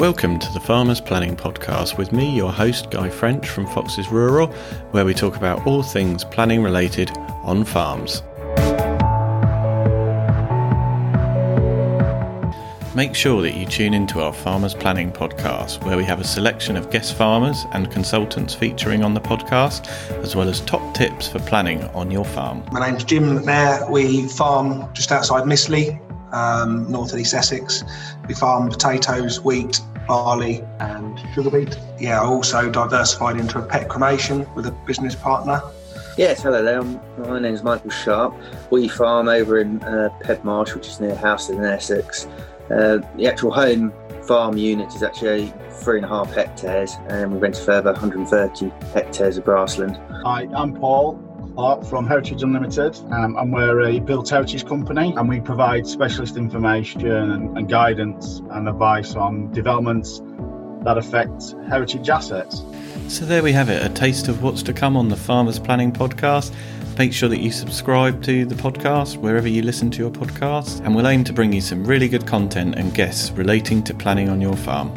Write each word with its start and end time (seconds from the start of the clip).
Welcome 0.00 0.38
to 0.38 0.50
the 0.54 0.60
Farmers 0.60 0.98
Planning 0.98 1.36
Podcast 1.36 1.98
with 1.98 2.10
me, 2.10 2.34
your 2.34 2.50
host, 2.50 2.90
Guy 2.90 3.10
French 3.10 3.46
from 3.46 3.66
Foxes 3.66 4.08
Rural, 4.08 4.46
where 4.92 5.04
we 5.04 5.12
talk 5.12 5.36
about 5.36 5.66
all 5.66 5.82
things 5.82 6.24
planning 6.24 6.62
related 6.62 7.10
on 7.42 7.66
farms. 7.66 8.22
Make 12.94 13.14
sure 13.14 13.42
that 13.42 13.54
you 13.54 13.66
tune 13.66 13.92
into 13.92 14.22
our 14.22 14.32
Farmers 14.32 14.72
Planning 14.72 15.12
Podcast, 15.12 15.84
where 15.84 15.98
we 15.98 16.04
have 16.04 16.18
a 16.18 16.24
selection 16.24 16.78
of 16.78 16.90
guest 16.90 17.14
farmers 17.14 17.66
and 17.72 17.90
consultants 17.90 18.54
featuring 18.54 19.04
on 19.04 19.12
the 19.12 19.20
podcast, 19.20 19.86
as 20.22 20.34
well 20.34 20.48
as 20.48 20.62
top 20.62 20.94
tips 20.94 21.28
for 21.28 21.40
planning 21.40 21.84
on 21.88 22.10
your 22.10 22.24
farm. 22.24 22.64
My 22.72 22.88
name's 22.88 23.04
Jim 23.04 23.24
McNair. 23.24 23.90
We 23.90 24.28
farm 24.28 24.90
just 24.94 25.12
outside 25.12 25.44
Mistley, 25.44 26.00
um, 26.32 26.90
north 26.90 27.12
of 27.12 27.18
East 27.18 27.34
Essex. 27.34 27.84
We 28.26 28.34
farm 28.34 28.70
potatoes, 28.70 29.40
wheat, 29.42 29.80
barley, 30.10 30.60
and 30.80 31.22
sugar 31.32 31.50
beet. 31.50 31.78
Yeah, 32.00 32.20
I 32.20 32.24
also 32.24 32.68
diversified 32.68 33.36
into 33.36 33.60
a 33.60 33.62
pet 33.62 33.88
cremation 33.88 34.44
with 34.56 34.66
a 34.66 34.72
business 34.84 35.14
partner. 35.14 35.62
Yes, 36.18 36.42
hello 36.42 36.64
there. 36.64 36.82
My 37.28 37.38
name's 37.38 37.62
Michael 37.62 37.90
Sharp. 37.90 38.34
We 38.72 38.88
farm 38.88 39.28
over 39.28 39.60
in 39.60 39.80
uh, 39.84 40.08
Pebmarsh, 40.20 40.74
which 40.74 40.88
is 40.88 40.98
near 40.98 41.16
Houston 41.16 41.58
in 41.58 41.64
Essex. 41.64 42.26
Uh, 42.68 42.98
the 43.16 43.28
actual 43.28 43.52
home 43.52 43.92
farm 44.26 44.56
unit 44.56 44.92
is 44.96 45.04
actually 45.04 45.52
three 45.70 45.98
and 45.98 46.04
a 46.04 46.08
half 46.08 46.32
hectares, 46.32 46.96
and 47.08 47.32
we 47.32 47.38
rent 47.38 47.56
a 47.56 47.62
further 47.62 47.92
130 47.92 48.68
hectares 48.92 49.38
of 49.38 49.44
grassland. 49.44 49.96
Hi, 50.24 50.48
I'm 50.52 50.74
Paul. 50.74 51.29
From 51.60 52.06
Heritage 52.06 52.42
Unlimited, 52.42 52.96
um, 53.12 53.36
and 53.36 53.52
we're 53.52 53.82
a 53.82 54.00
built 54.00 54.30
heritage 54.30 54.64
company, 54.64 55.12
and 55.14 55.28
we 55.28 55.40
provide 55.40 55.86
specialist 55.86 56.38
information 56.38 57.06
and, 57.06 57.58
and 57.58 57.68
guidance 57.68 58.40
and 58.52 58.66
advice 58.66 59.14
on 59.14 59.52
developments 59.52 60.22
that 60.84 60.96
affect 60.96 61.54
heritage 61.68 62.08
assets. 62.08 62.62
So, 63.08 63.26
there 63.26 63.42
we 63.42 63.52
have 63.52 63.68
it 63.68 63.84
a 63.84 63.92
taste 63.92 64.28
of 64.28 64.42
what's 64.42 64.62
to 64.62 64.72
come 64.72 64.96
on 64.96 65.10
the 65.10 65.16
Farmers 65.16 65.58
Planning 65.58 65.92
Podcast. 65.92 66.50
Make 66.96 67.12
sure 67.12 67.28
that 67.28 67.40
you 67.40 67.50
subscribe 67.50 68.22
to 68.22 68.46
the 68.46 68.54
podcast 68.54 69.18
wherever 69.18 69.46
you 69.46 69.60
listen 69.60 69.90
to 69.90 69.98
your 69.98 70.10
podcast, 70.10 70.82
and 70.86 70.96
we'll 70.96 71.08
aim 71.08 71.24
to 71.24 71.32
bring 71.34 71.52
you 71.52 71.60
some 71.60 71.84
really 71.84 72.08
good 72.08 72.26
content 72.26 72.76
and 72.76 72.94
guests 72.94 73.32
relating 73.32 73.82
to 73.82 73.92
planning 73.92 74.30
on 74.30 74.40
your 74.40 74.56
farm. 74.56 74.90